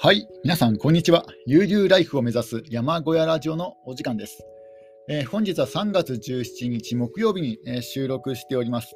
[0.00, 1.26] はい、皆さん、こんにちは。
[1.44, 4.46] 悠々ライフを目指す山小屋ラジオのお時間です。
[5.08, 8.94] えー、本日は3月17日木曜日に、えー、収録しております。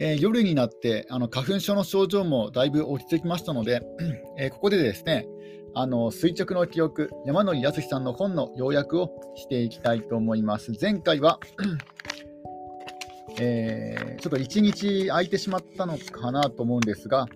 [0.00, 3.80] えー、夜になってあの花粉症の症状もだいぶ落ち着きましたので、
[4.40, 5.24] えここでですね、
[5.72, 10.72] あの垂直の記憶、山野康さんの本の要約をしていきたいと思います。
[10.80, 11.38] 前回は
[13.38, 17.28] えちょっと1日空いてしまったのかなと思うんですが、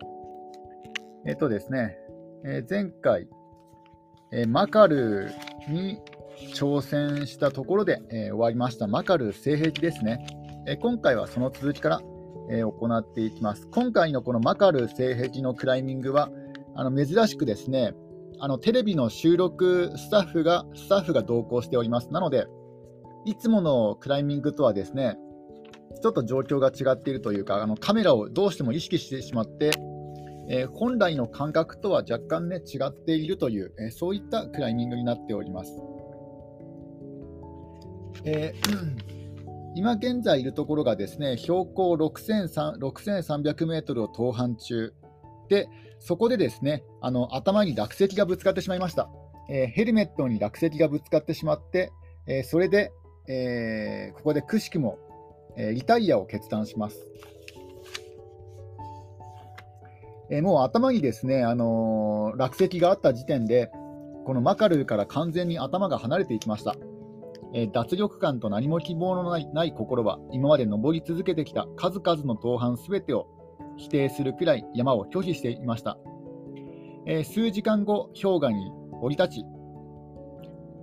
[1.29, 1.97] えっ、とですね、
[2.45, 3.29] えー、前回、
[4.33, 5.31] えー、マカル
[5.69, 6.01] に
[6.55, 8.87] 挑戦したところで、えー、終わりました。
[8.87, 10.25] マカル性癖ですね、
[10.67, 12.01] え今回はその続きから、
[12.51, 13.67] え行っていきます。
[13.69, 16.31] 今回のこのマカル性癖のクライミングは
[16.75, 17.93] あの珍しくですね
[18.41, 22.11] あのテレビの収録スタッフがスタッフが同行しております。
[22.13, 22.47] なので
[23.25, 25.19] いつものクライミングとはですね
[26.01, 29.71] ちょっと状況が違っているというかあのカメラをどうしても意識してしまって
[30.49, 35.79] えー、本来の感覚とは若干ね違っているという、えー、そういったクライミングになっております。
[38.25, 39.19] えー、
[39.77, 44.93] 今現在いるところがですね標高6300メートルを登攀中
[45.49, 45.69] で
[46.01, 49.09] そこでですねあの頭に落石がぶつかってしまいました、
[49.49, 51.93] えー、ヘルメットに落石がぶつかってしまって、
[52.27, 52.93] えー、それで、
[53.29, 54.99] えー、ここでくしくも、
[55.57, 57.07] えリタイアを決断します。
[60.31, 63.71] えもう頭にですね、あのー、落石があった時点で、
[64.27, 66.77] このマカルーから完全に頭が離れていきました。
[67.55, 73.27] えー、脱力感と何も希望のない心は、今まで登り続けてきた数々の登攀すべてを
[73.79, 75.99] 否定するくらい山を拒否していました。
[77.07, 78.71] えー、数時間後、氷河に
[79.01, 79.45] 降り立ち、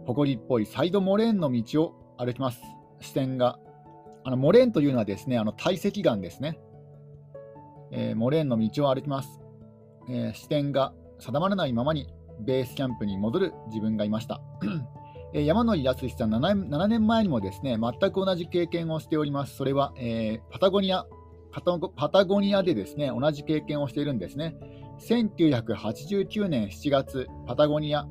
[0.08, 2.62] 誇りっぽいサイドモレーンの道を歩きます。
[3.00, 3.60] 視線が。
[4.24, 6.58] あのモレーンというのはですね、あの堆積岩ですね。
[7.92, 9.40] えー、モレーンの道を歩きます、
[10.10, 12.08] えー、視点が定まらないままに
[12.40, 14.42] ベースキャンプに戻る自分がいました。
[15.34, 19.56] えー、山野井康さん7、7年前にもですね全く同じ経験をしております。
[19.56, 21.06] それは、えパタゴニア
[21.52, 24.56] パタゴ、パタゴニアでですね同じ経験をしているんですね。
[25.00, 28.04] 1989年7月、パタゴニア、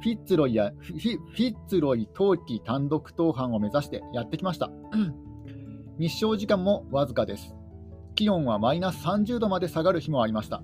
[0.00, 4.70] フィッツロイやフィフィッツロイ冬季単独登攀を目指してやってきました。
[5.98, 7.54] 日照時間もわずかです。
[8.14, 10.62] 気温はマイナス30度まで下がる日もありました。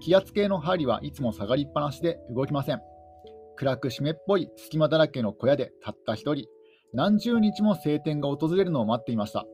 [0.00, 2.80] 気圧計の針はいつも下がりっぱなしで動きません。
[3.56, 6.46] 暗く湿っぽい隙間だらけの小屋でたった一人、
[6.92, 9.46] 何十日も晴天が訪れるのを待っていました。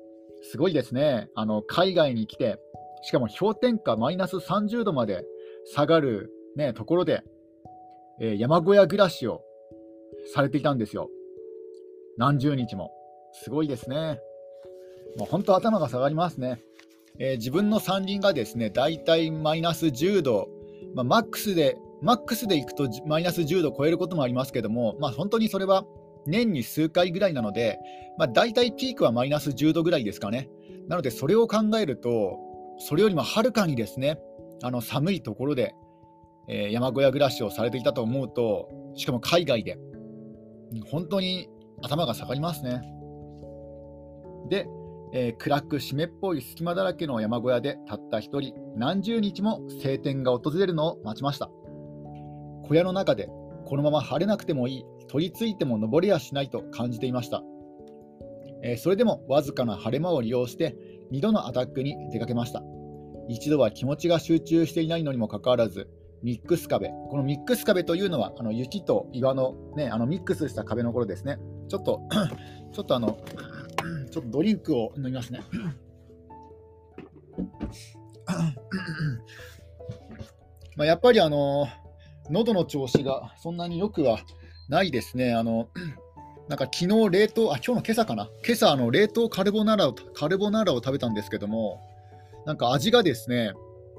[0.42, 1.28] すごいですね。
[1.34, 2.58] あの海外に来て、
[3.02, 5.24] しかも氷点下マイナス30度まで
[5.72, 7.22] 下がる、ね、ところで、
[8.20, 9.42] えー、山小屋暮らしを
[10.34, 11.08] されていたんですよ。
[12.18, 12.90] 何十日も。
[13.32, 14.20] すごいですね。
[15.16, 16.60] もう本当頭が下がりますね。
[17.18, 20.48] えー、自分の山林がですね、だいたいマイナス10度、
[20.94, 25.84] まあ、マックスで、マックスでいくとマイナス10度を超えることもありますけども、まあ、本当にそれは
[26.26, 27.78] 年に数回ぐらいなので、
[28.18, 30.48] まあ、大体ピークはマイナス10度ぐらいですかね。
[30.88, 32.38] なので、それを考えると、
[32.78, 34.18] それよりもはるかにですね、
[34.62, 35.74] あの寒いところで、
[36.48, 39.78] えー、山小屋暮らしをされていたと思うと、しかも海外で、
[40.90, 41.48] 本当に
[41.82, 42.82] 頭が下がりますね。
[44.50, 44.66] で、
[45.16, 51.48] えー、暗く湿っぽい隙間だらけの山小屋でたった一人何十日も晴天が訪れるのを待ちました。
[52.64, 53.28] 小屋の中で
[53.64, 57.42] このまま晴れなくてもいい取り付いても登れやしないと感じていました、
[58.62, 60.74] えー、それでもわずかな晴れ間を利用して
[61.12, 62.62] 2度のアタックに出かけました。
[63.28, 65.88] 一度は気持ちが集中していないのにもかかわらず
[66.22, 66.88] ミックス壁。
[66.88, 71.38] このミックス壁というのはあの雪と岩の,、ね、あのミックスした壁の頃ですね。
[71.68, 72.00] ちょっと
[72.72, 73.18] ちょっとあの
[74.10, 75.40] ちょっとドリンクを飲みますね。
[80.76, 81.68] まあやっぱりあの
[82.30, 84.18] 喉の調子がそんなに良くは
[84.68, 85.34] ないですね。
[85.34, 85.68] あの
[86.48, 88.28] なんか昨日冷凍、あ、今日の今朝かな。
[88.44, 91.80] 今朝、あの、冷凍カルボナーラを、カルボナーラを食べたんですけども、
[92.44, 93.54] なんか味がですね、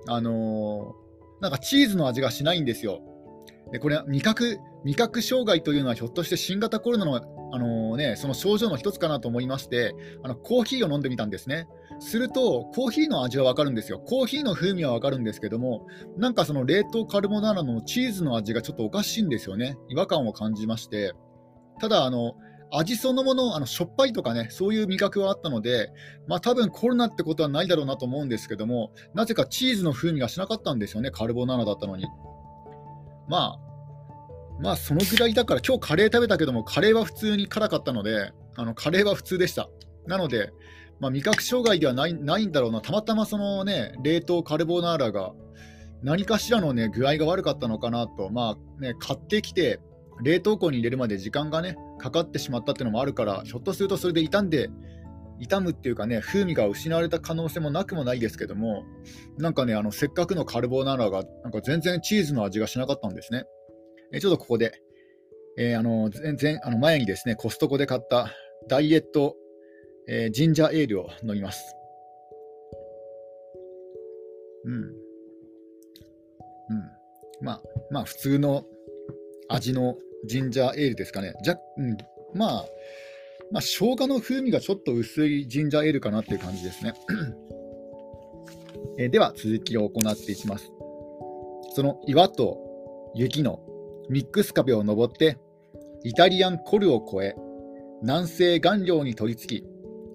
[0.07, 3.01] あのー、なんかチーズの味がしないんですよ。
[3.71, 7.21] で、これは、味覚、味覚障害というのはひょっとして新型コロナの
[7.51, 11.67] あのね、その症状の一つかなと思いまして、あのコーヒーを飲んでみたんですね。
[11.99, 13.99] すると、コーヒーの味はわかるんですよ。
[13.99, 19.77] コーヒーの風味はわかるんですけども、なんかその冷凍カルボナーラのチーズの味がちょっとおかしいんですよね。
[19.89, 21.13] 違和感を感じまして。
[21.79, 22.35] ただ、あの、
[22.71, 25.91] 味そのもの、あのしょっぱいとかね、そういう味覚はあったので、
[26.27, 32.05] まあ多分コロナってことはないだろうなと思うんですけども、なぜかチーズの風味がしなかったんですよね、カルボナーラだったのに。
[33.27, 33.59] まあ、
[34.61, 39.69] まあそのぐらいだから今日カレー食べたけどもカレーは普通に辛かったのであのカレーは普通でした。
[40.07, 40.51] なので、
[40.99, 42.81] まあ、味覚障害ではないないんだろうな。
[42.81, 45.33] たまたまそのね冷凍カルボナーラが
[46.05, 49.79] 何かしらの、ね、具合が悪かったのかなと、まあね、買ってきて、
[50.21, 54.69] 冷凍庫に入れるまで時間がね、かかってしまったっていうのもあるから、ひょっとするとそれで傷んで、
[55.39, 58.83] 傷むっていうかね、風味が失われた可能性もなくもないですけども、
[59.37, 63.45] なんかね、あのせっかくのカルボナーラが、なんか全然チーズの味がしなかったんですね。
[64.13, 64.81] えちょっとここで、
[65.57, 68.31] えー、あの全然あの前にですね、コストコで買った
[68.67, 69.35] ダイエット、
[70.07, 71.75] えー、ジンジャーエールを飲みます。
[74.65, 74.73] うん。
[74.73, 74.91] うん。
[77.41, 77.61] まあ、
[77.91, 78.65] まあ、普通の
[79.49, 81.33] 味のジンジャーエールですかね。
[81.43, 81.97] じゃ、うん、
[82.33, 82.65] まあ、
[83.51, 86.93] まあ、生姜の風味がちょっと薄いジンジャーエールかなっていう感じですね。
[88.97, 90.71] えでは、続きを行っていきます。
[91.75, 92.57] その岩と
[93.13, 93.59] 雪の
[94.09, 95.37] ミックス壁を登って、
[96.03, 97.35] イタリアンコルを越え、
[98.01, 99.65] 南西岩稜に取り付き、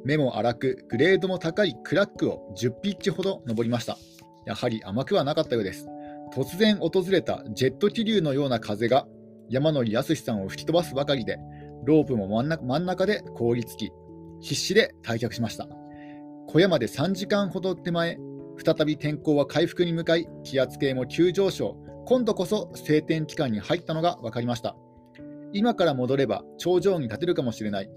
[0.04, 3.98] 目も荒く、グレードも高いクラックを10ピッチほど登りました。
[4.46, 5.86] やはり甘くはなかったようです。
[6.34, 9.06] 突然訪れたジェット気流のような風が
[9.48, 11.38] 山野康さんを吹き飛ばすばかりで、
[11.84, 13.92] ロープも真ん中で凍りつき、
[14.40, 15.68] 必死で退却しました。
[16.48, 18.18] 小屋まで3時間ほど手前、
[18.64, 24.76] 再び天候は回復に向かい、気圧計も急上昇、今度こそ晴天期間に入ったのが分かりました。
[25.52, 27.90] 今から戻れば頂上に立てるかもしれない。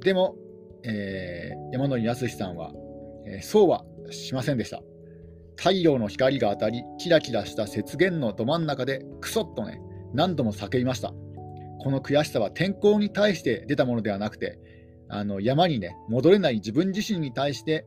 [0.00, 0.36] でも、
[0.84, 2.72] えー、山野井康さんは、
[3.26, 4.82] えー、そうはしませんでした。
[5.56, 9.80] 太陽の光が当たり、キラキラした雪原のど真ん中でクソッとね、
[10.14, 11.12] 何度も叫びました。
[11.82, 14.58] この悔しさは天候に対して出たものではなくて、
[15.08, 17.86] あの山にね、戻れない自分自身に対して、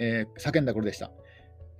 [0.00, 1.10] えー、叫んだことでした。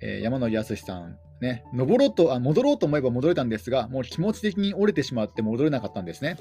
[0.01, 6.37] えー、山野康さん、ね、登ろうとあ戻ろうと思えば戻れたんですが、もう気持ち的に折れてしまって戻れなかったんですね。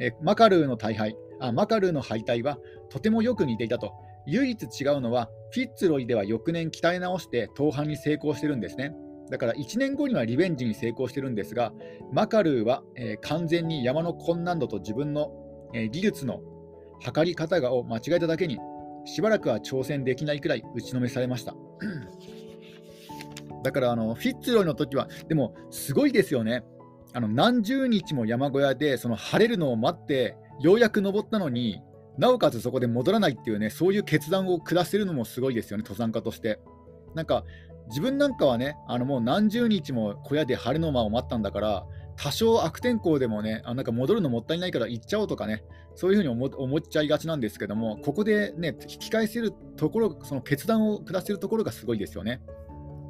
[0.00, 2.58] えー、マカルーの大敗あ、マカルーの敗退は
[2.90, 3.92] とてもよく似ていたと。
[4.26, 8.94] 唯一違うのは、フィッツロイでは翌年鍛え直して盗犯に成功してるんですね。
[9.30, 11.72] だから1年後にはリベンジに成功してるんですが、
[12.12, 15.32] マカルーは、えー、完全に山の困難度と自分の、
[15.74, 16.40] えー、技術の
[17.00, 18.58] 測り方を間違えただけに、
[19.04, 21.54] しばらくは挑戦できないくらい打ちのめされました。
[23.64, 26.64] だからあのフィッツロイの時は、でもすごいですよね。
[27.14, 31.80] あの何十日も山小屋でその晴れるのを待って、ようやく登ったのに、
[32.18, 36.58] なおかつそこで戻らないっていうね、そういう決断を下せるのもすごいですよね、登山家として。
[37.14, 37.44] なんか、
[37.88, 41.86] 自分なんかはね、あのもう何十日も小屋で晴れの間を待ったんだから、
[42.16, 45.64] 多少悪天候でもね、あなんか戻るのもったいないから行っちゃおうとかね、
[45.94, 52.42] そういうふうに思思っちゃいがちなんですけども、ここでね、引き返せるところ、その決断を下せるところがすごいですよね。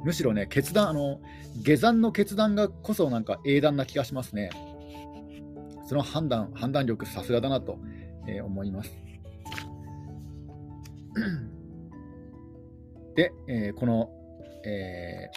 [0.03, 1.19] むしろね、決断、あの
[1.61, 4.49] 下山の決断がこそなんか英断な気がしますね。
[5.85, 7.79] その判断、判断力、さすがだなと、
[8.27, 8.95] えー、思います。
[13.15, 14.11] で、えー、この、
[14.65, 15.29] え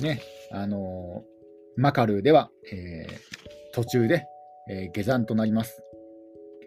[0.00, 1.24] ー、ね、あの
[1.76, 3.06] マカルーでは、え
[3.72, 4.26] 途中で、
[4.68, 5.82] え下山となります。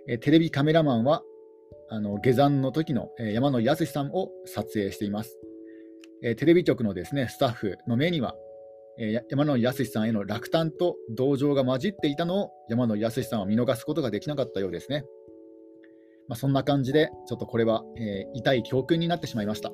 [0.07, 1.23] えテレビカメラマンは
[1.89, 5.37] あの下山の時の、え山野康さんを撮影しています。
[6.23, 8.35] えテレビ局のですねスタッフの目には、
[8.97, 15.03] え山野康さんへの落胆と同情が混じっていたのを山野康さんは見逃すことができなかったようですね。
[16.27, 19.71] まあ、そんな感じで、ちょっとこれは、え、痛い教訓になってしまいました。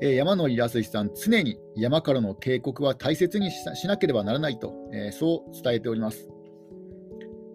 [0.00, 6.28] えー、山野井康さん、常に山からの警告は大切にしなければならないと、えー、そう伝えております。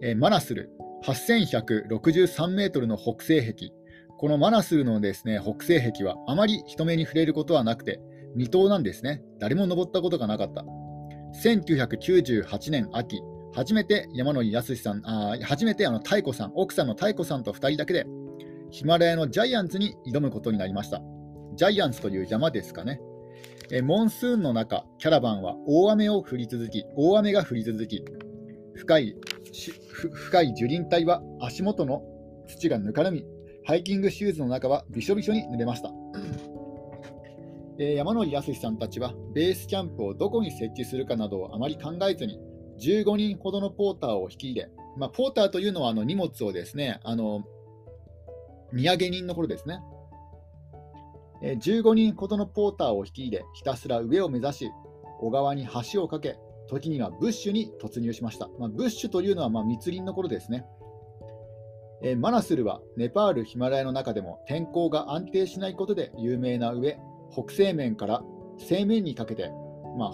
[0.02, 0.70] えー、マナスル、
[1.04, 3.70] 8163メートルの北西壁、
[4.18, 8.00] このマナスルのですね北西壁はあまり人目に触れることはなくて、
[8.36, 9.22] 未踏なんですね。
[9.38, 10.64] 誰も登ったことがなかった。
[11.42, 13.22] 1998年秋、
[13.54, 18.04] 初めて山野井康さん、あ初めてあの太子さん、奥さんの太子さんと2人だけで、
[18.70, 21.00] ヒマラヤのジャイアンツに挑むことになりました。
[21.56, 23.00] ジャイアンツという山ですかね。
[23.70, 28.04] えモンスーンの中、キャラバンは大雨を降り続き、大雨が降り続き、
[28.74, 29.16] 深い
[30.00, 32.02] 深い樹林帯は足元の
[32.46, 33.24] 土がぬかるみ、
[33.64, 35.90] ハイキングシューズの中はびしょびしょに濡れました。
[37.78, 42.38] えー、山野康さんたちはベースキャンプをどこに設置するかなどをあまり考えずに
[42.78, 47.42] 15人ほどのポーターを引き入れ、まあ、ポーターというのはあの荷物をですねあの
[48.72, 49.80] 土産人の頃ですね、
[51.44, 54.70] 15人ほどのポーターを引き入れひたすら上を目指し
[55.20, 60.64] 小川に橋を架け時にはブッシュに突入しました、まあ、ブッシュというのはまあ密林のことですね
[62.06, 66.98] えマナスルはネパール・ヒマラヤの中でも天候が安定しないことで有名な上、
[67.32, 68.22] 北西面から
[68.58, 69.50] 西面にかけて、
[69.98, 70.12] まあ、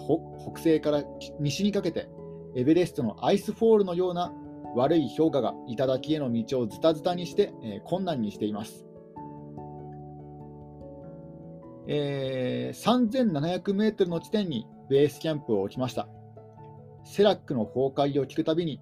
[0.49, 1.03] 北西から
[1.41, 2.07] 西にかけて、
[2.55, 4.31] エベレストのアイスフォールのような
[4.73, 8.85] 悪い氷河が頂への道をズタズタにして、えー、困難にしています。
[11.93, 16.07] えー、3700メートルの地点にベースキャンプを置きました。
[17.03, 18.79] セラックの崩壊を聞くたびに、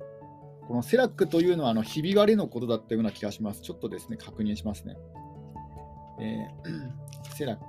[0.68, 3.62] このセラックというのはあのひび割れのことだったような気がします。
[3.62, 4.96] ちょっとですね、確認しますね。
[6.20, 7.64] えー、 セラック。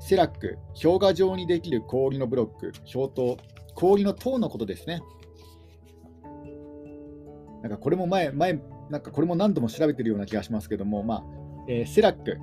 [0.00, 3.36] セラック、氷河状にできる氷のブロック、氷塔、
[3.74, 5.02] 氷の塔のことですね。
[7.60, 8.58] なんかこれも前、前、
[8.88, 11.24] なんかこれも何度も調べてるような気がしますけども、まあ
[11.68, 12.38] えー、セラック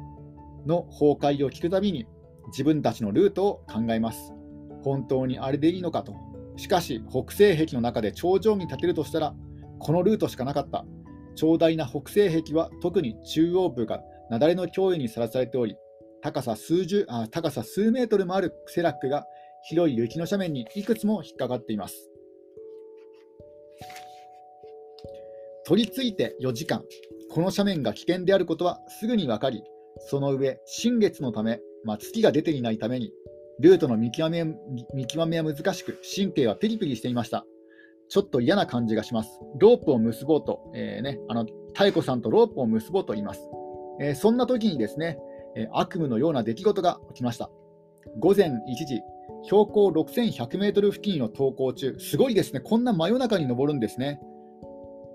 [0.65, 2.05] の崩壊を聞くたびに
[2.47, 4.33] 自分たちのルートを考えます。
[4.83, 6.13] 本当にあれでいいのかと。
[6.57, 9.35] しかし、北西壁の中で頂上に立てるとしたら、
[9.79, 10.85] このルートしかなかった。
[11.35, 15.75] 長大な北西壁は特に中央部が雪崩の脅威にさらされており、
[16.21, 19.25] 高さ数十あ高さ数メートルもあるセラックが
[19.63, 22.09] 広い雪の斜面にいくつも引っかかっています。
[25.65, 26.83] 取り付いて4時間、
[27.31, 29.63] この斜面が危険であることはすぐに分かり、
[29.99, 33.11] その上、新月のため、まあ、月が出ていないために、
[33.59, 34.45] ルートの見極め
[34.93, 37.45] 見極めは難しく、神経はピリピリしていました。
[38.09, 39.39] ちょっと嫌な感じがします。
[39.59, 41.45] ロープを結ぼうと、えー、ね、あの
[41.79, 43.41] 妙子さんとロープを結ぼうと言います。
[44.01, 45.19] えー、そんな時にですね、
[45.55, 47.51] えー、悪夢のような出来事が起きました。
[48.17, 48.51] 午前1
[48.87, 49.01] 時、
[49.43, 54.19] 標高6100メートル付近を登校中、すごいですね、こんな真夜中に登るんですね。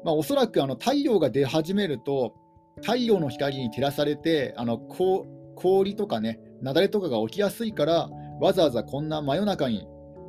[0.04, 2.34] まあ、おそらくあの太陽が出始めると、
[2.84, 8.10] 太陽の光に照らされて、あの氷とかね、雪崩とかが起きやすいから、
[8.40, 9.88] わざわざこんな真夜中に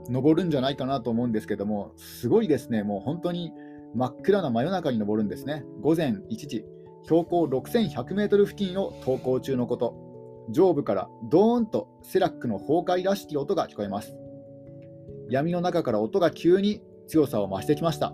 [0.09, 3.51] 登るんじゃないかなと思うんですけども、すごいですね、もう本当に
[3.93, 5.65] 真っ暗な真夜中に登るんですね。
[5.81, 6.65] 午前1時、
[7.03, 9.93] 標高6100メートル付近を登校中のこと、
[10.49, 14.15] 上部からドーンとセラックの崩壊らしき音が聞こえます。
[15.29, 18.13] 闇の中から音が急に強さを増してきました。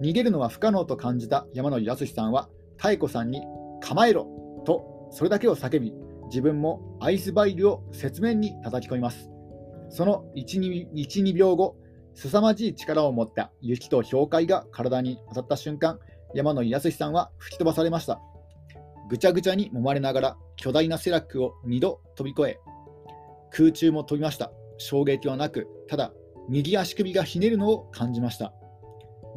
[0.00, 2.48] 逃げるのは不可能と感じた山野康さんは、
[2.82, 3.42] 妙子さんに
[3.80, 4.26] 構えろ
[4.64, 5.92] とそれだけを叫び、
[6.28, 9.28] 自分もアイスバイルを雪面に叩き込みます。
[9.90, 11.76] その1、2, 秒後、
[12.14, 15.98] 凄まじい力を持った雪と氷塊が体に当たった瞬間、
[16.34, 18.20] 山野康さんは吹き飛ばされました。
[19.10, 22.60] ぐちゃぐちゃに揉まれながら巨大なセラックを2度飛び越え、
[23.50, 24.50] 空中も飛びました。
[24.78, 26.14] 衝撃はなく、ただ
[26.48, 28.54] 右足首がひねるのを感じました。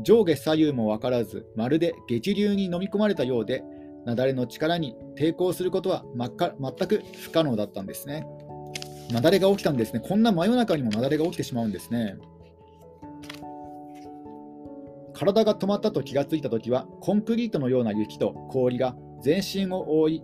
[0.03, 3.63] 上下左右も分からず、まるで激流に飲み込まれたようで、
[4.05, 8.25] 雪崩の力に抵抗することは全く不可能だったんですね。
[9.09, 9.99] 雪崩が起きたんですね。
[9.99, 12.17] こんな真夜中にも雪崩が起きてしまうんですね。
[15.13, 20.23] 体が止まったと気がついたときは、コンクリートのような雪と氷が全身を覆い、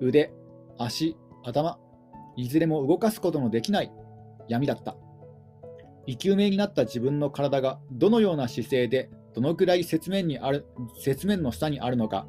[0.00, 0.32] 腕、
[0.78, 1.78] 足、頭、
[2.36, 3.92] いずれも動かすことのできない
[4.48, 4.96] 闇だった。
[6.06, 10.66] 生き埋めになった自分の体がどのような姿勢でどのくらい雪面にある
[11.06, 12.26] 雪面の下にあるのか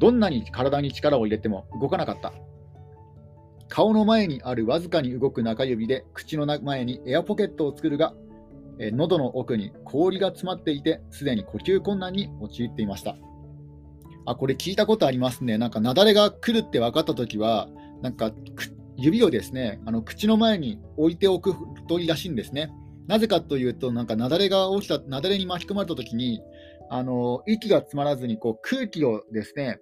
[0.00, 2.32] どんなに体に力を入れても動かなかった。
[3.68, 8.14] 顔の前にあるわずかに動く中指で口の前にエアポケットを作るが、
[8.80, 13.16] え喉の奥に氷が詰まっていて、すでに呼吸困難に陥っていました。
[14.26, 15.58] あ、これ聞いたことありますね。
[15.58, 17.68] なんか雪崩が来るって分かったときは、
[18.00, 18.32] なんか
[19.00, 21.54] 指をですね、あの口の前に置いておく
[21.88, 22.70] といいらしいんですね。
[23.06, 26.40] なぜかというと、なんか雪崩が起きた、雪崩に巻き込まれたときに、
[26.90, 29.80] あの息が詰まらずにこう空気をですね、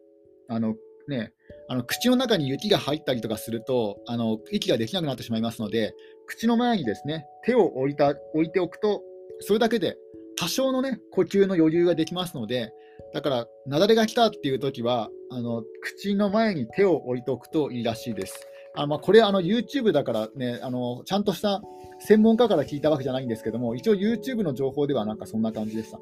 [0.48, 0.75] あの
[1.08, 1.32] ね、
[1.70, 5.94] あの口の中に雪が入ったりとかするとあの息ができなくなってしまいますので
[6.26, 9.02] 口の前にですね手を置いた置いておくと
[9.40, 9.96] それだけで
[10.37, 12.72] 多少の、ね、呼吸の余裕ができますので
[13.12, 18.47] だから雪崩が来たっていう時はあの口の前に手を置いておくといいらしいです。
[18.76, 21.62] あまあ、これあの YouTube だからねあのちゃんとした
[21.98, 25.98] 専門家から聞いたわけじゃないんですけども一応 YouTube の情報ではなんかそんな感じでした。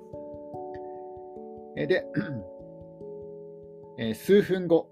[1.79, 2.05] えで
[3.99, 4.91] え、数分後、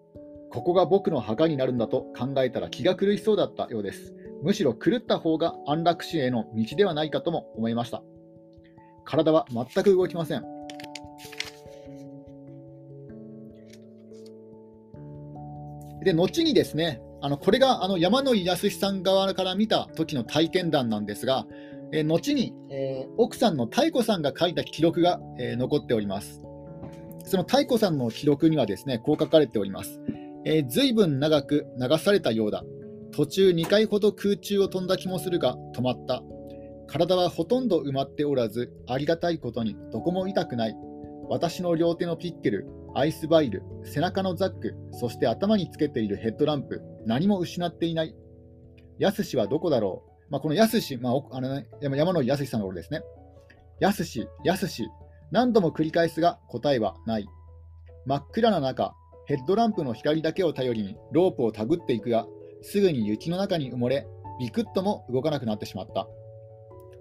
[0.50, 4.14] ここが僕の墓になるんだと考えたら気が狂いそうだったようです。
[4.43, 8.02] むしろ狂った方が安楽死への道ではないかとも思いました。
[9.04, 10.45] 体は全く動きません。
[16.02, 21.47] で、後にですね、あのこれがあの山野井康さん側から見た時の体験談なんですが、
[21.90, 26.43] えー、後に、えー、奥さんの妙子さんが書いた記録が、えー、残っております。
[27.25, 30.02] その太子さんの記録にはですね、こう書かれております。
[30.45, 32.62] えー、随分長く流されたようだ。
[33.11, 36.23] 途中2回ほど空中を飛んだ気もするが止まった。
[36.88, 40.76] 体はほとんど埋まっておらず、ありがたいことにどこも痛くない。
[41.31, 48.14] 私の両手のピッケル、アイスバイル、背中のザック、そして頭につけているヘッドランプ、何も失っていない。
[48.99, 53.02] やすしはどこだろう、まあ、このやすし、まああのね、山野やすしさんのことですね。
[53.80, 54.88] やすし、やすし、
[55.30, 57.26] 何度も繰り返すが答えはない。
[58.06, 58.94] 真っ暗な中、
[59.26, 62.26] ヘッドランプの光だけを頼りにロープをたぐっていくが、
[62.62, 64.06] すぐに雪の中に埋もれ、
[64.38, 66.06] ビクッとも動かなくなってしまった。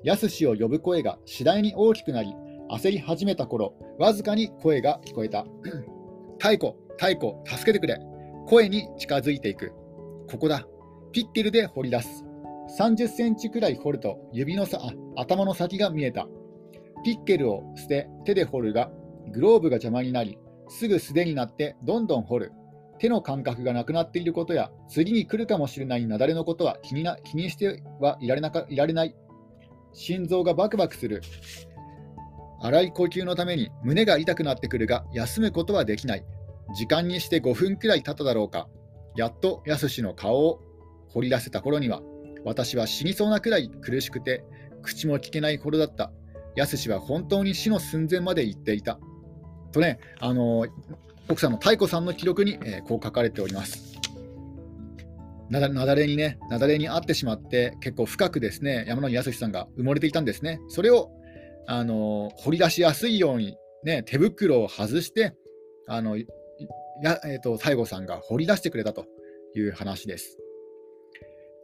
[0.04, 2.34] やすしを呼ぶ声が次第に大きくなり、
[2.70, 5.46] 焦り始めた頃、わずかに声が聞こえた。
[6.40, 8.00] 太鼓、太鼓、助けてくれ。
[8.48, 9.74] 声に近づいていく。
[10.30, 10.66] ここだ。
[11.12, 12.26] ピッケルで掘り出す。
[12.80, 14.80] 30センチくらい掘ると指のさ
[15.16, 16.28] 頭の先が見えた。
[17.04, 18.92] ピッケルを捨て手で掘るが、
[19.32, 20.38] グローブが邪魔になり、
[20.70, 22.52] すぐ素手になってどんどん掘る。
[23.00, 29.16] 手の感覚がなくなっていることや、次に来るかもしれない雪崩のことは気にな気にしてはいられなかいられない。
[29.92, 31.22] 心臓がバクバクする。
[32.62, 36.26] 荒い呼吸のために胸が痛くなってくるが、休むことはできない。
[36.76, 38.70] 時間にして5分くらい経っただろうか。
[39.16, 40.62] やっとやすしの顔を
[41.10, 42.02] 掘り出せた頃には、
[42.44, 44.44] 私は死にそうなくらい苦しくて、
[44.82, 46.12] 口も聞けないほどだった。
[46.56, 49.00] やすしは本当に死の寸前まで行っていた。
[49.72, 50.66] とね、あの
[51.30, 53.94] 奥さんの太子さんの記録に、えー、こう書かれております。
[55.50, 60.60] なだなだれにね、なだれに遭ってしまって、結構深くですね、山野康さんが埋もれていたんですね。
[60.68, 61.12] それを、
[61.66, 65.34] あの掘り出しやすいように、ね、手袋を外して、
[65.88, 66.18] あの
[67.02, 69.06] やえーと、西郷さんが掘り出してくれたと
[69.56, 70.38] いう話です。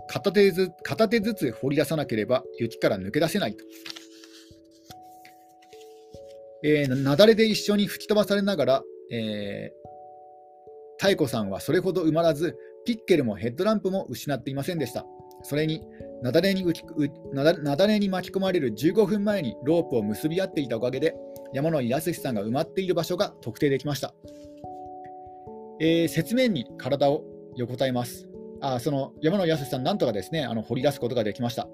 [0.08, 3.64] 片手ず片手ずつ掘り出さなければ雪から抜け出せないと。
[6.64, 15.06] えー、雪崩で一緒に吹き飛ばされながら、えー、太子さんはそれほど埋まらず、ピッケルもヘッドランプも失っていませんでした。
[15.44, 15.82] それに、
[16.22, 21.16] 雪崩に雪崩に巻き込まれる15分前にロープを結び合っていたおかげで、
[21.54, 24.14] 山野井康さんが埋まっている場所が特定できました。
[25.80, 27.24] えー、雪面に体を
[27.56, 28.28] 横たえます。
[28.62, 31.68] あその山野康さん、なんとかですねあの掘り出すことができました。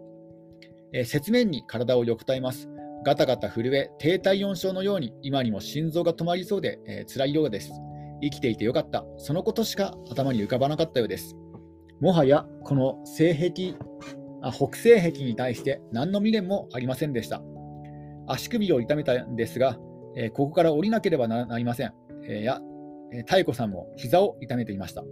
[0.93, 2.69] えー、雪面に体を横たえます。
[3.03, 7.71] ガタガタ震え、低体温症のように今にも心臓が止まりそうで、えー、辛いようです。
[8.21, 9.05] 生きていてよかった。
[9.17, 11.35] そのことしか頭に浮かばなかったようです。
[11.99, 13.73] もはやこの西壁
[14.41, 17.41] あ北西壁に対して何の未練もありませんでした。
[18.27, 19.77] 足首を痛めたんですが、
[20.15, 21.93] えー、ここから降りなければなりません。
[22.27, 22.59] えー、や、
[23.11, 25.03] えー、太子さんも膝を痛めていました。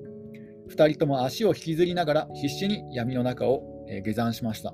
[0.69, 3.63] 2人とも足を引きずりながら必死に闇の中を、
[4.03, 4.71] 下山しました。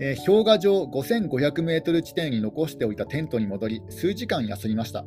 [0.00, 5.04] え氷河上5500メートル地点に残しておいたテントに戻り、数時間休みました。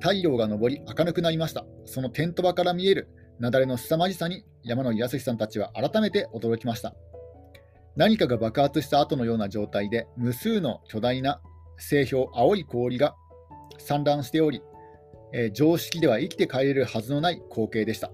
[0.00, 1.66] 太陽が昇り明るくなりました。
[1.84, 3.08] そのテント場から見える
[3.40, 6.94] 雪崩の凄まじさに山野井康さんたちは改めて驚きました。
[7.96, 11.40] 何かが爆発した後のような状態で無数の巨大な
[11.76, 13.16] 星氷、青い氷が
[13.78, 14.62] 散乱しており、
[15.32, 18.10] えー、常識では生きて帰れるはずのない光景でした。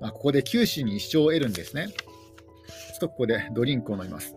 [0.00, 1.88] まあ、ここで九死に一生を得るんですね。
[1.88, 1.94] ちょ
[2.96, 4.34] っとここでドリンクを飲みます。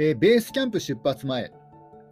[0.00, 1.50] えー、ベースキャンプ出発前、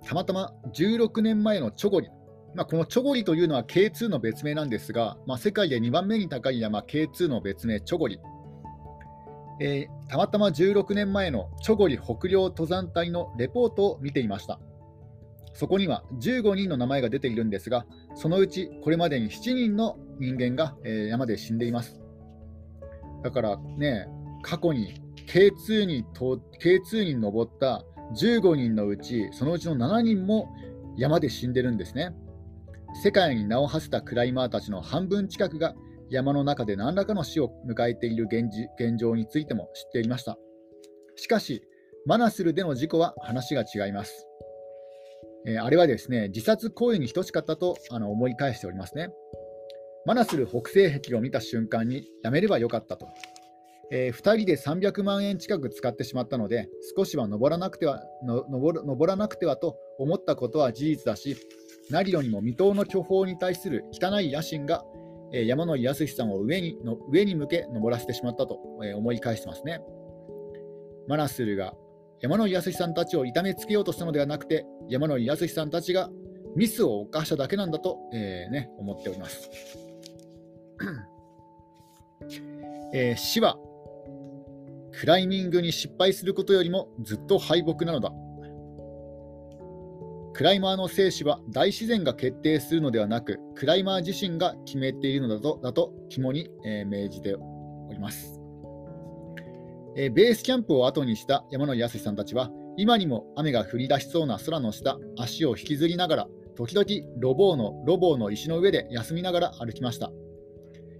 [0.06, 2.08] たまたま16年前のチョゴリ、
[2.54, 8.20] まあ、このチョゴリというのは K2 の別名なんですが、まあ、世界で2番目に高い山 K2 の別名チョゴリ、
[9.60, 14.60] えー、たまたま16年前のチョゴリ北陵登山隊のレポートを見ていました。
[15.54, 21.98] そこには15人の名前が出ているんですが、そのうちこれまでに7人の人間が、えー、山で死んでいます。
[23.24, 24.06] だからね、
[24.42, 27.82] 過去に K2 に K2 に登った
[28.14, 30.48] 15人のうち、そのうちの7人も
[30.96, 32.14] 山で死んでるんですね。
[33.02, 35.74] 世界に名を馳せたクライマーたちの半分近くが
[36.08, 38.46] 山の中で何らかの死を迎えている現
[38.78, 40.38] 現状についても知っていました。
[41.16, 41.62] しかし、
[42.06, 44.26] マナスルでの事故は話が違います。
[45.46, 49.10] えー、あれはですね、自殺行為に等しかったとあの思い返しておりますね。
[50.06, 53.08] マナスル北西壁を見た瞬間にやめればよかったと
[53.90, 61.36] えー、2人で300万円近く使ってしまったので、少しは登らなくては登登らなくてはと思ったことは事実だし、
[61.90, 64.84] 何よりも未踏の巨峰に対する汚い野心が、
[65.32, 69.80] えー、山野井康さんを上にの上に向け登らせてしまったと、えー、思い返してますね。
[71.06, 71.74] マナスルが
[72.20, 76.10] 山野井康さんたちを痛めつけようとしたのではなくて、山野井康さんたちが
[76.56, 79.50] ミスを犯しただけなんだと、えーね、思っております。
[82.92, 83.58] えー、死は
[84.98, 88.10] クライミングに失敗することよりもずっと敗北なのだ。
[90.32, 98.40] クライマーの生死は大自然が決定するのではなく、クライマー自身が決めているのだとだと肝に、えー、命じております。
[99.96, 106.86] えー、ベースキャンプを後にした山野康さんたちは、今にも雨が降り出しそうな空の下、足を引きずりながら、時々
[107.18, 110.10] ロボーのロボーの石の上で休みながら歩きました。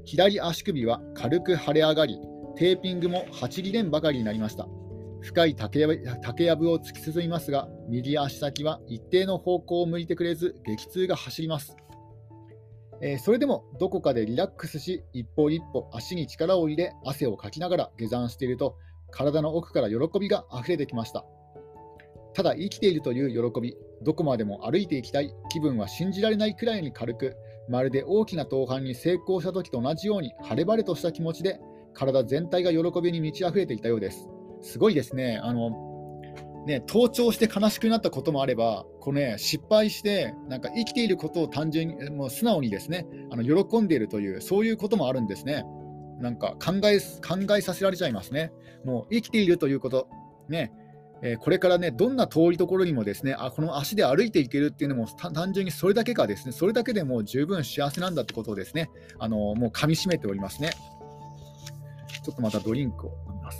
[0.04, 2.18] 左足首は軽く腫れ上がり、
[2.56, 4.66] テーピングも8リレンばかりになりました。
[5.20, 5.88] 深い竹や
[6.22, 11.76] 竹やぶを突き進みますが、右足先は一定の方向を向いてくれず、激痛が走ります。
[13.02, 18.78] えー、それでもどこかでリラックスし、一歩一歩足に力を入れ、汗をかきながら下山していると、
[19.10, 21.26] 体の奥から喜びが溢れてきました。
[22.32, 27.36] ただ生きているという喜び、どこまでも歩いていきたい気分は信じられないくらいに軽く、
[27.68, 31.60] まるで大きな登攀に成功した時と同じように晴れ晴れとした気持ちで、
[31.96, 34.28] 体全体が喜びに満ち溢れていたようです。
[34.60, 35.40] すごいですね。
[35.42, 35.70] あの
[36.66, 45.64] ね、盗聴して悲しくなったこともあれば、このね、失敗して、なんか生きていることを単純に、もう素直にですね、あの喜んでいるという、そういうこともあるんですね。
[46.18, 48.50] なんか考え考えさせられちゃいますね。
[48.84, 50.08] もう生きているということ、
[50.48, 50.72] ね
[51.22, 60.70] えー、これからね、どんな遠いところにもですね、あこの足で歩いていけるっていうのも単純にそれだけがですね、それだけでもう十分幸せなんだってことをですね、あのもうかみしめておりますね。
[62.26, 63.58] ちょっとまたドリンクを飲みます。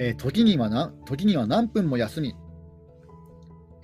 [0.00, 2.34] えー、時にはな時には何分も休み、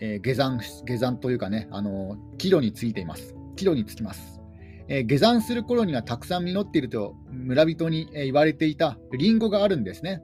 [0.00, 3.34] えー、下山下山というかね、あの帰路についています。
[3.56, 4.40] 帰路につきます。
[4.88, 10.22] えー、下山する頃にはたくさん実っていると村人に、え言われていたリンゴがあるんですね。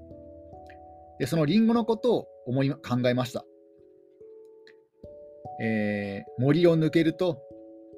[1.19, 3.45] でそのリンゴのことを思い考えました。
[5.63, 7.41] えー、森を抜けると、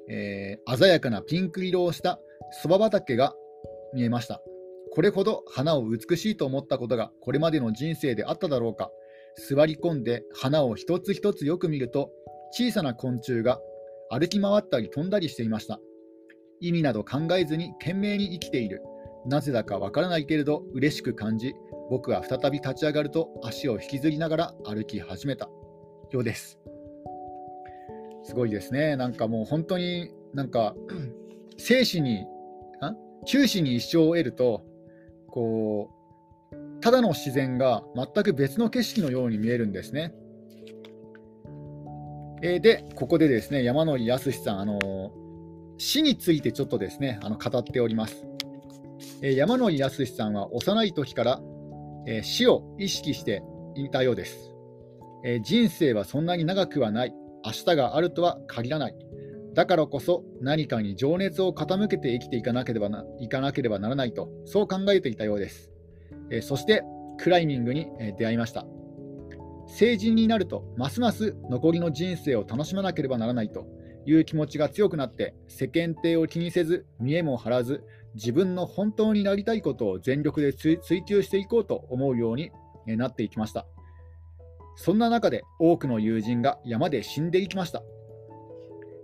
[0.09, 2.19] えー、鮮やかなピンク色をした
[2.61, 3.33] そば畑が
[3.93, 4.41] 見えました。
[4.91, 8.91] これほど花を美しいと思ったことがこれまでの人生であっただろうか。
[9.49, 12.11] 座り込んで花を一つ一つよく見ると
[12.51, 13.59] 小さな昆虫が
[14.11, 15.79] 歩き回ったり飛んだりしていました。
[16.59, 18.83] 意味など考えずに懸命に生きている。
[19.25, 21.53] なぜだかわからないけれど嬉しく感じ、
[21.89, 25.49] 僕は再び立ち上がると足を引きずりながら歩き始めた
[26.11, 26.59] ようです。
[28.23, 28.95] すごいですね。
[28.95, 30.75] なんかもう本当になんか
[31.57, 32.25] 生死に、
[33.25, 34.63] 九死に一生を得ると、
[35.27, 35.89] こ
[36.51, 40.13] う、ただの自然が全く別の景色のように見えるんですね。
[42.41, 44.79] えー、で、ここでですね、山野井康さん、あの
[45.77, 48.25] 死についてちょっとですね、あの語っております。
[49.21, 51.41] えー、山野井康さんは幼い時から、
[52.05, 53.43] えー、死を意識して
[53.75, 54.53] いたようです、
[55.23, 57.13] え人生はそんなに長くはない。
[57.45, 58.95] 明日があるとは限らない。
[59.53, 65.71] だからこそ何かに情熱を傾けて生きていかなければないかなければならないと、そう考えていたようです。
[66.29, 66.83] えそして
[67.17, 67.87] クライミングに
[68.17, 68.65] 出会いました。
[69.67, 73.65] 成人になると、ますます残りの人生を楽しまなければならないと
[74.05, 77.83] いう気持ちが強くなって、世間体を気にせず、見栄も張らず、
[78.15, 82.51] 自分の本当になりたいことを全力で追求していこうと思うように
[82.85, 83.65] なっていきました。
[84.75, 87.83] そんな中で多くの友人が山で死んでいきました。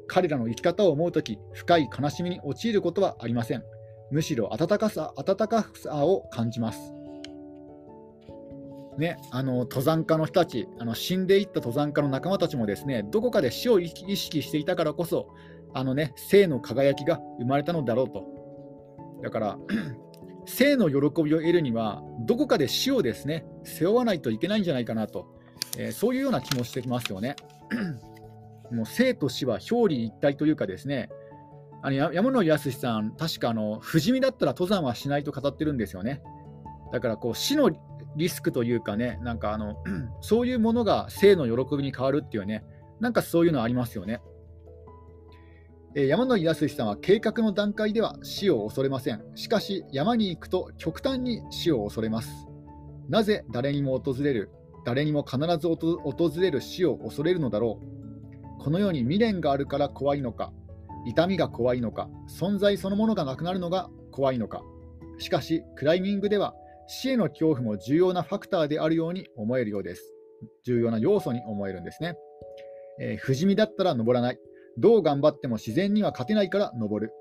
[0.08, 3.64] 彼らの生き方を思うとき、深い悲しみに陥ることはありません。
[4.12, 6.94] むしろ温かさ、温かさを感じます。
[8.98, 15.30] ね、あの登山家の人たちあの、死んでいった登山家の仲間たちもですねどこかで死を意識していたからこそ、
[15.74, 18.39] あのね、生の輝きが生まれたのだろうと。
[19.22, 19.58] だから、
[20.46, 25.28] 生の喜びを得るには、どこかで死をですね背負わないといけないんじゃないかなと。
[25.78, 27.36] えー、そういうような気もしてきますよね。
[28.72, 31.10] もう生と死は表裏一体というかですね、
[31.82, 36.22] あの山野康さん、確かあの不死身だったら登山はしないと語ってるんですよね。
[36.92, 37.72] だからこう死の
[38.16, 39.76] リスクというかね、なんかあの
[40.22, 42.64] そういうものが生の喜びに変わるっていうね、
[43.00, 44.22] なんかそういうのありますよね。
[45.96, 49.24] 山野康さんは計画の段階では死を恐れません。
[49.34, 52.48] しかし山に行くと極端に死を恐れます。
[53.10, 54.52] なぜ誰にも訪れる？
[54.86, 58.64] 誰にも必ず訪れる死を恐れるのだろう。
[58.64, 60.54] この世に未練があるから怖いのか、
[61.08, 64.62] 痛みが怖いのか、存在そのものがなくなるのが怖いのか。
[65.18, 66.54] しかし、クライミングでは
[66.88, 70.14] 死への恐怖も重要なファクターであるように思えるようです。
[70.66, 72.16] 重要な要素に思えるんですね。
[73.02, 74.40] えー、不死身だったら登らない。
[74.80, 77.14] どう頑張っても自然には勝てないから登る。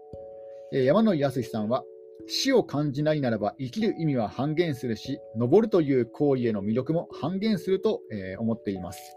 [0.73, 1.83] えー、山野康さんは
[2.27, 9.17] 死を感じないならば生きる意味は半減するし、登るという行為への魅力も半減すると、えー、思っています。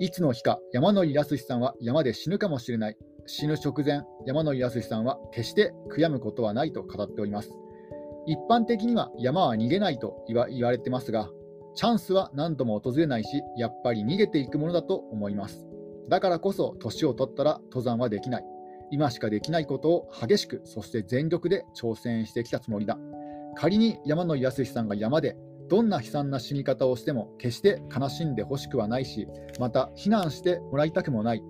[0.00, 2.96] いつの日か山野井康さんは山で死ぬかもしれない。
[3.26, 7.50] 死ぬ直前、山野井康さんは決して悔やむことはないと語っております。
[8.26, 11.28] 一般的には山は逃げないと言わ言われてますが、
[11.74, 15.67] チャンスは何度も訪れないし、やっぱり逃げていくものだと思います。
[16.08, 18.44] だからこそ年を取ったら登山はできない。
[18.90, 22.98] 今しかできないことを激しく、そして全力で挑戦してきたつもりだ。
[23.56, 25.36] 仮に山野康さんが山で
[25.68, 29.28] どんな悲惨な死に方をしても決して悲しんでほしくはないし、
[29.60, 31.42] また非難してもらいたくもない。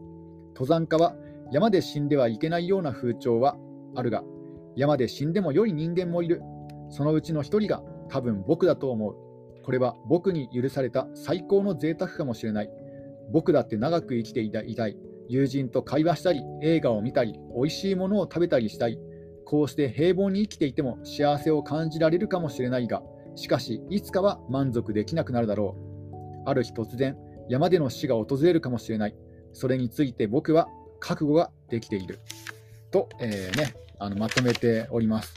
[0.55, 1.15] 登山家は
[1.53, 3.57] 山で死んではいけないような風潮は
[3.95, 4.25] あるが、
[4.75, 6.43] 山で死んでも良い人間もいる。
[6.91, 9.15] そのうちの一人が多分僕だと思う。
[9.63, 12.71] これは僕に許された最高の贅沢かもしれない。
[13.33, 14.97] 僕だって長く生きていたい。
[15.29, 18.99] 友人と会話したり、映画を見たり、美味しいものを食べたりしたい。
[19.45, 23.03] こうして平凡に生きていても幸せを感じられるかもしれないが、
[23.35, 26.49] しかし、いつかは満足できなくなるだろう。
[26.49, 27.17] ある日突然、
[27.49, 29.15] 山での死が訪れるかもしれない。
[29.53, 30.69] それについて僕は
[31.01, 32.19] 覚悟ができている。
[32.91, 35.35] と、えー、ね、あのまとめております。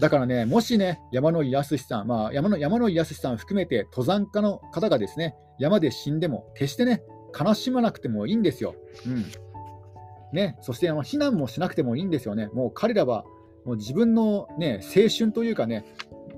[0.00, 7.02] だからね、もしね、山野井康さん、まあ、山野山野井康さん含めて登山家の方がですね、山で死んでも、決してね、
[7.38, 8.74] 悲しまなくてもいいんですよ。
[9.06, 9.24] うん。
[10.32, 12.48] ね、そしてあの避難もしなくてもいいんですよね。
[12.52, 13.24] もう彼らは
[13.64, 15.84] もう自分の、ね、青春というかね、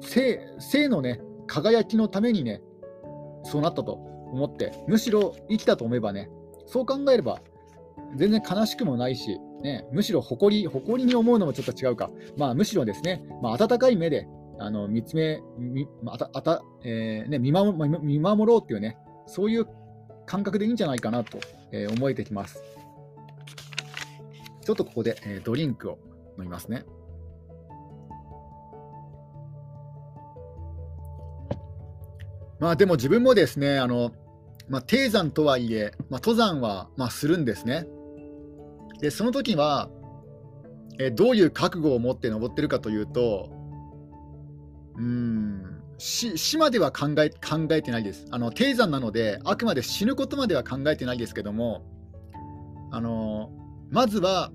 [0.01, 2.63] 生生のね、輝きのためにね、
[3.45, 6.31] そうなったと思って、むしろ生きたと思えばね、
[6.67, 7.41] そう考えれば、
[8.17, 14.27] 全然悲しくもないし、ね、むしろ誇り、誇りに思うのもちょっと違うか、まあ、むしろですね、まあ、温かい目で
[14.59, 17.73] あの見つめ、みあたあたえー、ね、見守
[18.03, 19.67] 見守ろうっていうね、そういう
[20.31, 21.41] 感覚でいいんじゃないかなと、
[21.73, 22.63] えー、思えてきます。
[24.65, 25.99] ちょっとここで、えー、ドリンクを
[26.39, 26.85] 飲みますね。
[32.61, 34.13] まあでも自分もですね、あの
[34.69, 37.89] まあ、低山とはいえ、まあ、登山はまあするんですね。
[39.01, 39.91] で、その時は、
[41.01, 43.51] えどういう覚悟を持って登ってるかというと、
[44.97, 45.70] うーん、
[46.01, 48.27] 死までは考え考えてないです。
[48.31, 51.85] あの低山なので、あくまで死ぬことまでは考えてないですけども、
[52.91, 53.51] あの
[53.91, 54.51] まずは、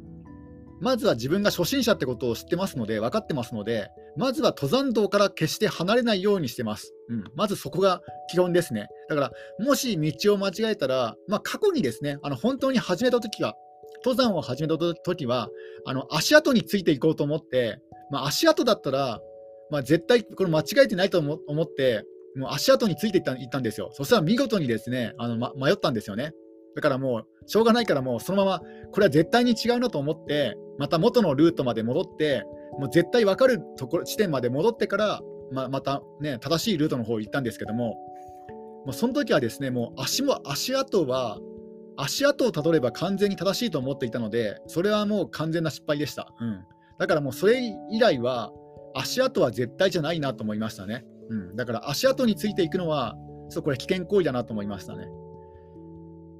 [0.81, 6.93] まずは自分が初心者ってことを知ってますので、分かってますので、まずは登山道から決して離れないようにしてます。
[7.09, 8.87] うん、まずそこが基本ですね。
[9.07, 9.31] だから、
[9.63, 13.53] もし道を間違えたら、まあ、過去にですね、あの本当に始めた時は、
[14.03, 15.49] 登山を始めた時は、
[15.85, 17.79] あの足跡についていこうと思って、
[18.09, 19.21] まあ、足跡だったら、
[19.71, 23.89] まあ、絶対これ間違えてないと思って、もう足跡についていったいったんですよ。
[23.93, 26.33] そしたら見事にですね、あの、ま、迷ったんですよね。
[26.75, 32.43] だからもう、しょうがないからもうそのまま、これは絶対に違うなと思って、また元のルートまで戻って、
[32.77, 37.95] もう絶対分かるところ地点まで戻ってから、ままたね、正しいルートの方行ったんですけども、
[38.85, 41.39] もうその時はですね、もう足も足跡は、
[41.97, 46.33] 足跡をたどれば完全に正しいと思っていたので、それはもう完全な失敗でした。
[46.41, 46.65] うん、
[46.99, 48.51] だからもうそれ以来は、
[48.95, 51.05] 足跡は絶対じゃないなと思いましたね。
[51.29, 53.15] うん、だから足跡についていくのは、
[53.49, 55.07] ちょこれ危険行為だなと思いましたね。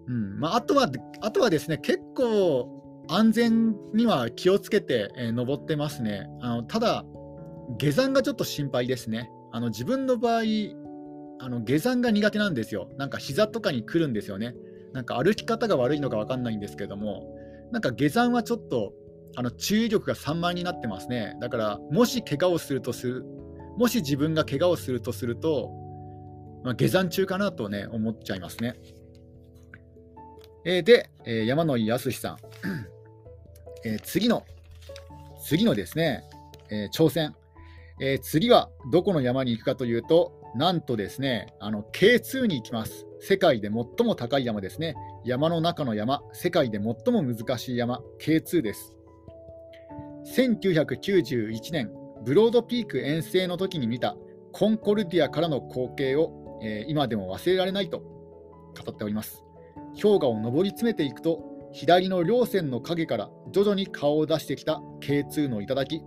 [0.07, 0.89] うんまあ、あとは、
[1.21, 6.27] あとはですね、結構安全には気をつけて、えー、登ってますね。
[6.41, 7.05] あのただ、
[7.77, 9.29] 下山がちょっと心配ですね。
[9.51, 10.41] あの自分の場合、
[11.39, 12.89] あの下山が苦手なんですよ。
[12.97, 14.55] なんか膝とかに来るんですよね。
[14.93, 17.35] なんか歩き方が悪いのか分かんないんですけども、
[17.71, 18.93] なんか下山はちょっと
[19.35, 21.35] あの注意力が散漫になってますね。
[21.39, 23.25] だから、もし怪我をするとする、
[23.77, 25.71] もし自分が怪我をするとすると、
[26.63, 28.75] まあ、下山中かなとね、思っちゃいますね。
[30.65, 32.37] えー、で、えー、山野井康さん。
[33.85, 34.43] えー、次の、
[35.43, 36.23] 次のですね、
[36.71, 37.35] え、挑戦、
[38.01, 43.05] え、次はどこの山に行くかというと、なんとですね、あの K2 に行きます。
[43.19, 44.95] 世界で最も高い山ですね。
[45.23, 48.94] 山の中の山、世界で最も難しい山、K2 です。
[50.25, 51.91] 1991年、
[52.23, 54.17] ブロードピーク遠征の時に見た
[54.51, 59.43] コンコルディアからの光景を、えー、今でも忘れられないと語っております。
[60.01, 66.01] 氷河を登り詰めていくと左の稜線の影から徐々に顔を出してきた K2 の頂。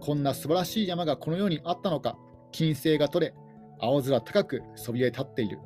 [0.00, 2.16] こんな素晴らしい山がこの世にあったのか
[2.52, 3.34] 金星が取れ
[3.80, 5.58] 青空高くそびえ立っている。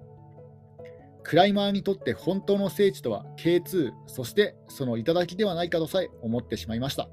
[1.23, 7.11] クライマーにとって本当の聖地とは K2 そしてその頂ではないかとさえ思ってしまいました。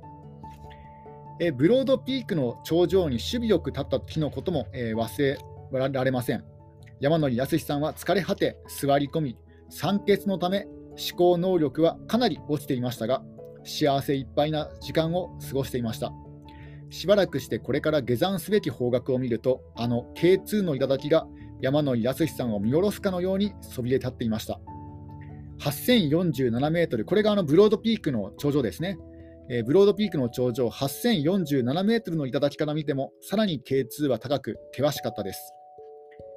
[1.39, 5.38] えブロードピークの頂上に守備よく立った時のことも、え、忘れ
[5.71, 6.43] られません
[6.99, 9.38] 山野康さんは疲れ果て座り込み
[9.69, 10.67] 酸欠のため
[10.99, 13.23] 思考能力はかなり落ちていましたが、
[13.63, 16.12] 幸せいっぱいな時間を過ごしていました。
[16.89, 21.25] しばらくしてこれから下山すべき方角を見ると、あの K2 の頂が
[21.62, 24.60] 山野井康さんを見下ろすかのようにそびえ立っていました。
[25.62, 28.97] 8047メートル、これがあのブロードピークの頂上ですね。
[29.52, 35.54] えー、ブロードピークの頂上8047メートルの頂から見ても、さらに K2 は高く険しかったです。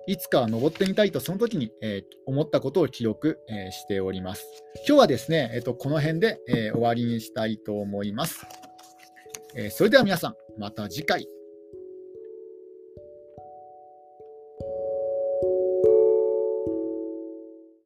[0.07, 4.47] いつかは登ってみたいと、その時に、えー、思ったことを記録、えー、しております。
[4.89, 8.47] 今日はですね、えーと、この辺で、え終わりにしたいと思います。
[9.55, 11.27] えそれでは皆さん、また次回。